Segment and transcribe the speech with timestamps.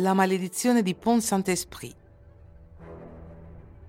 [0.00, 1.94] La maledizione di Pont Saint-Esprit.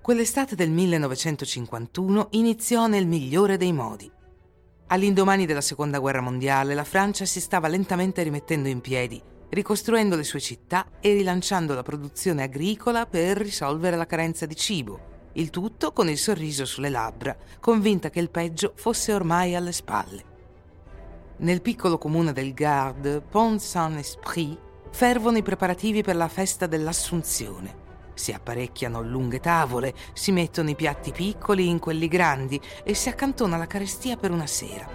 [0.02, 4.12] Quell'estate del 1951 iniziò nel migliore dei modi.
[4.88, 10.24] All'indomani della Seconda Guerra Mondiale la Francia si stava lentamente rimettendo in piedi, ricostruendo le
[10.24, 15.92] sue città e rilanciando la produzione agricola per risolvere la carenza di cibo, il tutto
[15.92, 20.24] con il sorriso sulle labbra, convinta che il peggio fosse ormai alle spalle.
[21.38, 24.58] Nel piccolo comune del Gard, Pont Saint-Esprit,
[24.92, 27.80] fervono i preparativi per la festa dell'Assunzione.
[28.14, 33.56] Si apparecchiano lunghe tavole, si mettono i piatti piccoli in quelli grandi e si accantona
[33.56, 34.86] la carestia per una sera.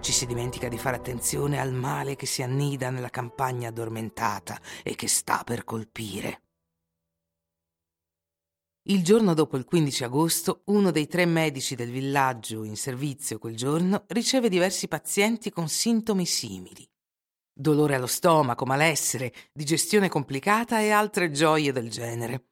[0.00, 4.94] Ci si dimentica di fare attenzione al male che si annida nella campagna addormentata e
[4.94, 6.40] che sta per colpire.
[8.88, 13.56] Il giorno dopo il 15 agosto, uno dei tre medici del villaggio in servizio quel
[13.56, 16.88] giorno riceve diversi pazienti con sintomi simili
[17.58, 22.48] dolore allo stomaco, malessere, digestione complicata e altre gioie del genere.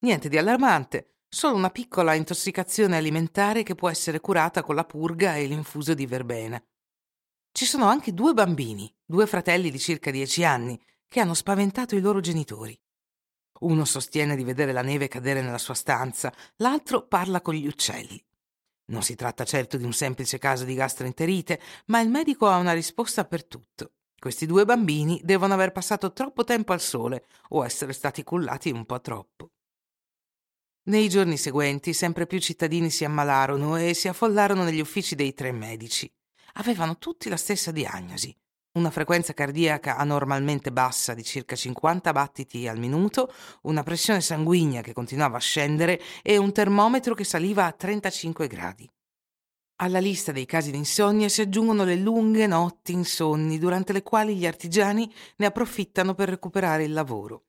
[0.00, 5.36] Niente di allarmante, solo una piccola intossicazione alimentare che può essere curata con la purga
[5.36, 6.62] e l'infuso di verbena.
[7.52, 12.00] Ci sono anche due bambini, due fratelli di circa dieci anni, che hanno spaventato i
[12.00, 12.78] loro genitori.
[13.60, 18.22] Uno sostiene di vedere la neve cadere nella sua stanza, l'altro parla con gli uccelli.
[18.86, 22.72] Non si tratta certo di un semplice caso di gastroenterite, ma il medico ha una
[22.72, 23.92] risposta per tutto.
[24.18, 28.84] Questi due bambini devono aver passato troppo tempo al sole o essere stati cullati un
[28.84, 29.50] po' troppo.
[30.88, 35.52] Nei giorni seguenti sempre più cittadini si ammalarono e si affollarono negli uffici dei tre
[35.52, 36.10] medici.
[36.54, 38.34] Avevano tutti la stessa diagnosi,
[38.72, 44.92] una frequenza cardiaca anormalmente bassa di circa 50 battiti al minuto, una pressione sanguigna che
[44.92, 48.88] continuava a scendere e un termometro che saliva a 35 gradi.
[49.80, 54.34] Alla lista dei casi di insonnia si aggiungono le lunghe notti insonni durante le quali
[54.34, 57.44] gli artigiani ne approfittano per recuperare il lavoro.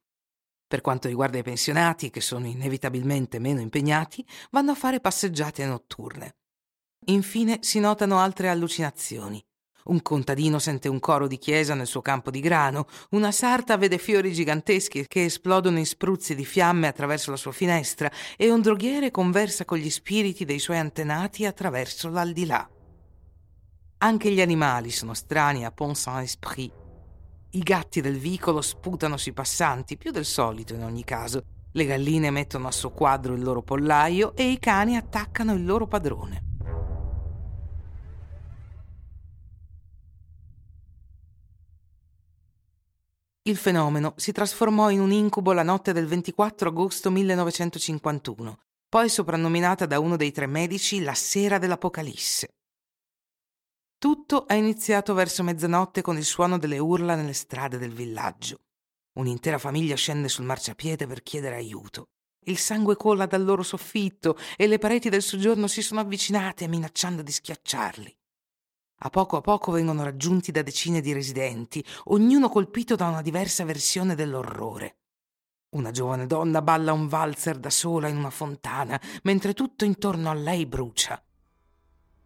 [0.67, 6.35] Per quanto riguarda i pensionati, che sono inevitabilmente meno impegnati, vanno a fare passeggiate notturne.
[7.07, 9.43] Infine si notano altre allucinazioni.
[9.85, 13.97] Un contadino sente un coro di chiesa nel suo campo di grano, una sarta vede
[13.97, 19.09] fiori giganteschi che esplodono in spruzzi di fiamme attraverso la sua finestra e un droghiere
[19.09, 22.69] conversa con gli spiriti dei suoi antenati attraverso l'aldilà.
[24.01, 26.71] Anche gli animali sono strani a Pont Saint-Esprit.
[27.51, 31.43] I gatti del vicolo sputano sui passanti, più del solito in ogni caso.
[31.71, 36.48] Le galline mettono a soqquadro il loro pollaio e i cani attaccano il loro padrone.
[43.49, 49.87] Il fenomeno si trasformò in un incubo la notte del 24 agosto 1951, poi soprannominata
[49.87, 52.49] da uno dei tre medici la sera dell'Apocalisse.
[53.97, 58.59] Tutto è iniziato verso mezzanotte con il suono delle urla nelle strade del villaggio.
[59.13, 62.09] Un'intera famiglia scende sul marciapiede per chiedere aiuto.
[62.45, 67.23] Il sangue cola dal loro soffitto e le pareti del soggiorno si sono avvicinate minacciando
[67.23, 68.15] di schiacciarli.
[69.01, 73.63] A poco a poco vengono raggiunti da decine di residenti, ognuno colpito da una diversa
[73.63, 74.97] versione dell'orrore.
[75.69, 80.33] Una giovane donna balla un valzer da sola in una fontana, mentre tutto intorno a
[80.33, 81.23] lei brucia.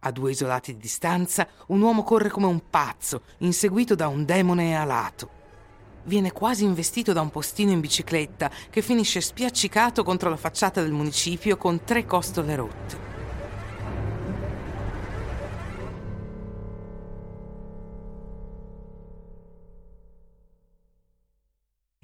[0.00, 4.76] A due isolati di distanza, un uomo corre come un pazzo, inseguito da un demone
[4.76, 5.42] alato.
[6.06, 10.92] Viene quasi investito da un postino in bicicletta che finisce spiaccicato contro la facciata del
[10.92, 13.13] municipio con tre costole rotte.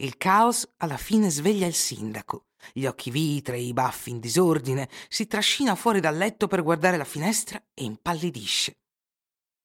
[0.02, 2.46] Il caos alla fine sveglia il sindaco.
[2.72, 7.04] Gli occhi vitrei, i baffi in disordine, si trascina fuori dal letto per guardare la
[7.04, 8.78] finestra e impallidisce.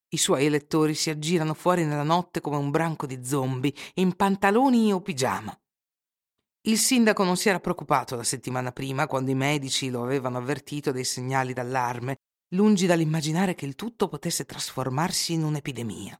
[0.09, 4.91] I suoi elettori si aggirano fuori nella notte come un branco di zombie, in pantaloni
[4.91, 5.57] o pigiama.
[6.67, 10.91] Il sindaco non si era preoccupato la settimana prima, quando i medici lo avevano avvertito
[10.91, 12.17] dei segnali d'allarme,
[12.55, 16.19] lungi dall'immaginare che il tutto potesse trasformarsi in un'epidemia.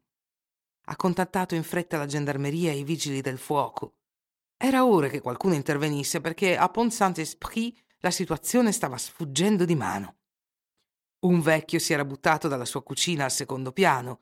[0.87, 3.95] Ha contattato in fretta la gendarmeria e i vigili del fuoco.
[4.57, 10.15] Era ora che qualcuno intervenisse perché a Pont Saint-Esprit la situazione stava sfuggendo di mano.
[11.25, 14.21] Un vecchio si era buttato dalla sua cucina al secondo piano.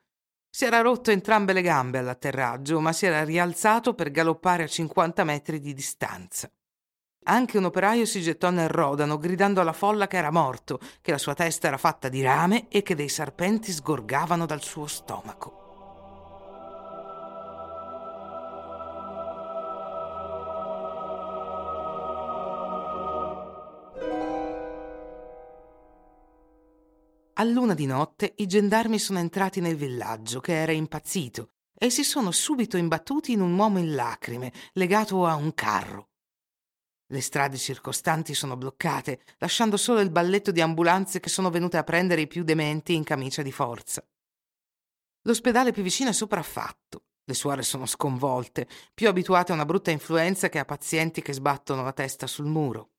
[0.49, 5.23] Si era rotto entrambe le gambe all'atterraggio, ma si era rialzato per galoppare a 50
[5.23, 6.49] metri di distanza.
[7.25, 11.17] Anche un operaio si gettò nel rodano, gridando alla folla che era morto, che la
[11.17, 15.62] sua testa era fatta di rame e che dei serpenti sgorgavano dal suo stomaco.
[27.43, 32.05] A luna di notte i gendarmi sono entrati nel villaggio, che era impazzito, e si
[32.05, 36.11] sono subito imbattuti in un uomo in lacrime, legato a un carro.
[37.07, 41.83] Le strade circostanti sono bloccate, lasciando solo il balletto di ambulanze che sono venute a
[41.83, 44.01] prendere i più dementi in camicia di forza.
[45.23, 47.07] L'ospedale più vicino è sopraffatto.
[47.25, 51.83] Le suore sono sconvolte, più abituate a una brutta influenza che a pazienti che sbattono
[51.83, 52.92] la testa sul muro.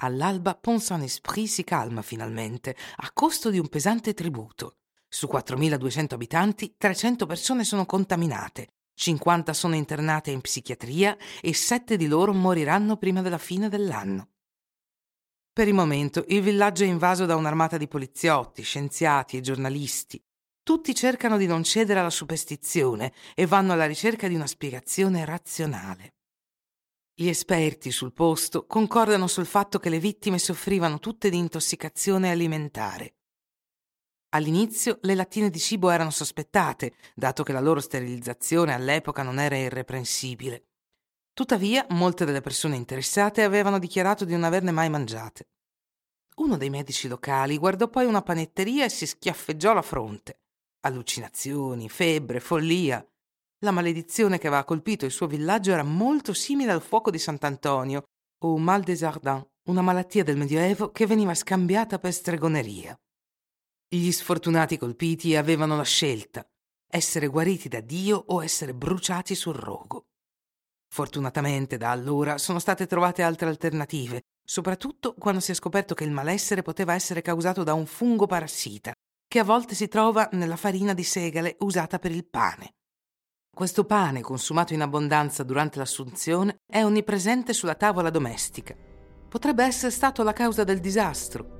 [0.00, 4.76] All'alba Pont-Saint-Esprit si calma finalmente, a costo di un pesante tributo.
[5.08, 12.06] Su 4.200 abitanti, 300 persone sono contaminate, 50 sono internate in psichiatria e 7 di
[12.06, 14.28] loro moriranno prima della fine dell'anno.
[15.52, 20.22] Per il momento il villaggio è invaso da un'armata di poliziotti, scienziati e giornalisti.
[20.62, 26.17] Tutti cercano di non cedere alla superstizione e vanno alla ricerca di una spiegazione razionale.
[27.20, 33.16] Gli esperti sul posto concordano sul fatto che le vittime soffrivano tutte di intossicazione alimentare.
[34.36, 39.56] All'inizio le lattine di cibo erano sospettate, dato che la loro sterilizzazione all'epoca non era
[39.56, 40.66] irreprensibile.
[41.32, 45.48] Tuttavia, molte delle persone interessate avevano dichiarato di non averne mai mangiate.
[46.36, 50.42] Uno dei medici locali guardò poi una panetteria e si schiaffeggiò la fronte.
[50.82, 53.04] Allucinazioni, febbre, follia.
[53.64, 58.04] La maledizione che aveva colpito il suo villaggio era molto simile al fuoco di Sant'Antonio
[58.44, 62.96] o mal des Ardents, una malattia del Medioevo che veniva scambiata per stregoneria.
[63.88, 66.46] Gli sfortunati colpiti avevano la scelta,
[66.88, 70.06] essere guariti da Dio o essere bruciati sul rogo.
[70.88, 76.12] Fortunatamente da allora sono state trovate altre alternative, soprattutto quando si è scoperto che il
[76.12, 78.92] malessere poteva essere causato da un fungo parassita,
[79.26, 82.74] che a volte si trova nella farina di segale usata per il pane.
[83.58, 88.72] Questo pane, consumato in abbondanza durante l'assunzione, è onnipresente sulla tavola domestica.
[89.28, 91.56] Potrebbe essere stato la causa del disastro,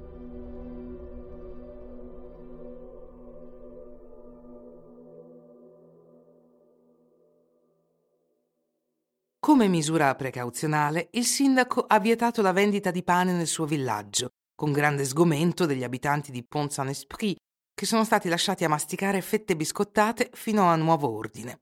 [9.41, 14.71] Come misura precauzionale, il sindaco ha vietato la vendita di pane nel suo villaggio, con
[14.71, 17.37] grande sgomento degli abitanti di Pont-Saint-Esprit,
[17.75, 21.59] che sono stati lasciati a masticare fette biscottate fino a nuovo ordine.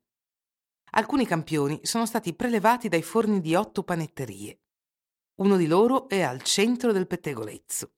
[0.97, 4.61] Alcuni campioni sono stati prelevati dai forni di otto panetterie.
[5.43, 7.93] Uno di loro è al centro del pettegolezzo.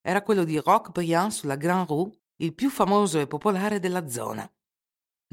[0.00, 4.50] Era quello di Roquebriand sulla Grand Rue, il più famoso e popolare della zona.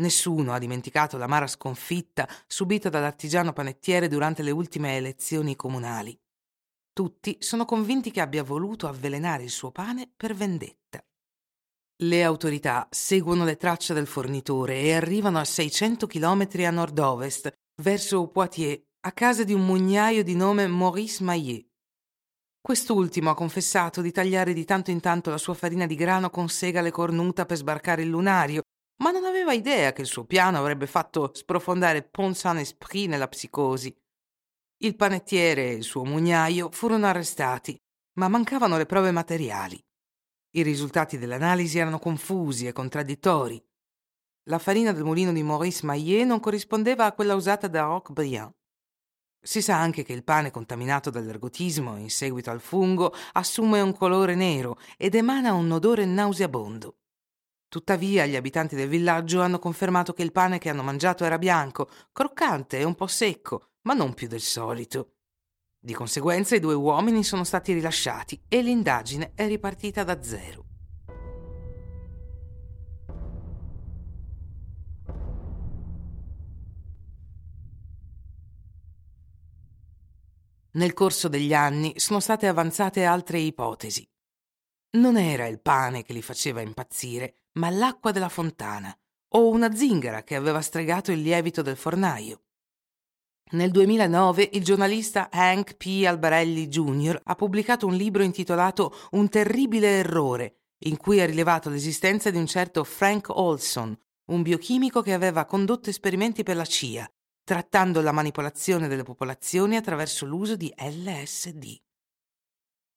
[0.02, 6.20] Nessuno ha dimenticato l'amara sconfitta subita dall'artigiano panettiere durante le ultime elezioni comunali.
[6.92, 10.79] Tutti sono convinti che abbia voluto avvelenare il suo pane per vendetta.
[12.02, 17.52] Le autorità seguono le tracce del fornitore e arrivano a 600 km a nord-ovest,
[17.82, 21.68] verso Poitiers, a casa di un mugnaio di nome Maurice Maillet.
[22.62, 26.48] Quest'ultimo ha confessato di tagliare di tanto in tanto la sua farina di grano con
[26.48, 28.62] segale cornuta per sbarcare il lunario
[29.02, 33.94] ma non aveva idea che il suo piano avrebbe fatto sprofondare Pont Saint-Esprit nella psicosi.
[34.82, 37.78] Il panettiere e il suo mugnaio furono arrestati,
[38.20, 39.82] ma mancavano le prove materiali.
[40.52, 43.64] I risultati dell'analisi erano confusi e contraddittori.
[44.46, 48.52] La farina del mulino di Maurice Maillet non corrispondeva a quella usata da Roquebriand.
[49.40, 54.34] Si sa anche che il pane contaminato dall'ergotismo in seguito al fungo assume un colore
[54.34, 56.98] nero ed emana un odore nauseabondo.
[57.68, 61.88] Tuttavia gli abitanti del villaggio hanno confermato che il pane che hanno mangiato era bianco,
[62.12, 65.19] croccante e un po' secco, ma non più del solito.
[65.82, 70.66] Di conseguenza i due uomini sono stati rilasciati e l'indagine è ripartita da zero.
[80.72, 84.06] Nel corso degli anni sono state avanzate altre ipotesi.
[84.98, 88.94] Non era il pane che li faceva impazzire, ma l'acqua della fontana
[89.30, 92.42] o una zingara che aveva stregato il lievito del fornaio.
[93.52, 96.04] Nel 2009 il giornalista Hank P.
[96.06, 97.20] Albarelli Jr.
[97.24, 102.46] ha pubblicato un libro intitolato Un terribile errore, in cui ha rilevato l'esistenza di un
[102.46, 107.12] certo Frank Olson, un biochimico che aveva condotto esperimenti per la CIA,
[107.44, 111.76] trattando la manipolazione delle popolazioni attraverso l'uso di LSD.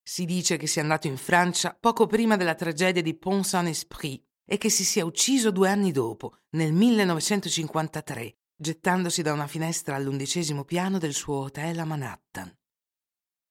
[0.03, 4.69] Si dice che sia andato in Francia poco prima della tragedia di Pont-Saint-Esprit e che
[4.69, 11.13] si sia ucciso due anni dopo, nel 1953, gettandosi da una finestra all'undicesimo piano del
[11.13, 12.51] suo hotel a Manhattan.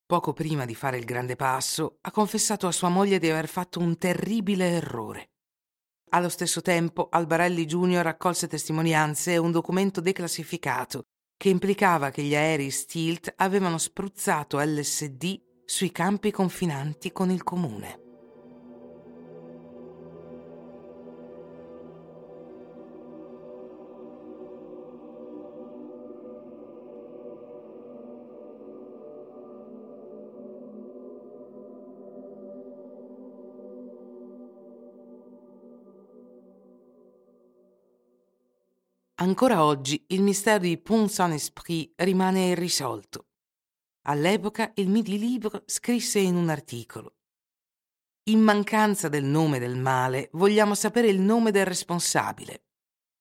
[0.07, 3.78] Poco prima di fare il grande passo, ha confessato a sua moglie di aver fatto
[3.78, 5.33] un terribile errore.
[6.11, 8.02] Allo stesso tempo, Albarelli Jr.
[8.02, 11.02] raccolse testimonianze e un documento declassificato
[11.37, 18.01] che implicava che gli aerei Stilt avevano spruzzato LSD sui campi confinanti con il comune.
[39.23, 43.29] Ancora oggi il mistero di Pont Saint-Esprit rimane irrisolto.
[44.07, 47.14] All'epoca il Midi Libre scrisse in un articolo
[48.31, 52.64] In mancanza del nome del male, vogliamo sapere il nome del responsabile.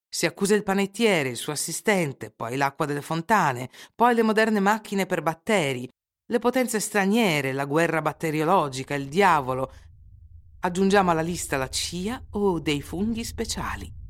[0.10, 5.05] Si accusa il panettiere, il suo assistente, poi l'acqua delle fontane, poi le moderne macchine
[5.05, 5.88] per batteri,
[6.25, 9.72] le potenze straniere, la guerra batteriologica, il diavolo.
[10.62, 14.00] Aggiungiamo alla lista la CIA o dei funghi speciali.